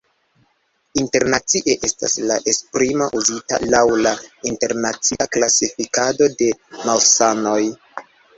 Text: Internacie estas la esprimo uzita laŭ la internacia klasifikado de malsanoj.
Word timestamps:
Internacie 1.01 1.75
estas 1.87 2.15
la 2.31 2.37
esprimo 2.53 3.09
uzita 3.19 3.59
laŭ 3.75 3.83
la 4.07 4.15
internacia 4.53 5.29
klasifikado 5.37 6.31
de 6.43 6.51
malsanoj. 6.81 7.61